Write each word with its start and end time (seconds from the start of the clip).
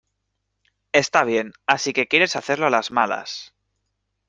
Está 0.93 1.23
bien. 1.25 1.53
Así 1.67 1.93
que 1.93 2.07
quieres 2.07 2.35
hacerlo 2.35 2.65
a 2.65 2.71
las 2.71 2.89
malas... 2.89 3.53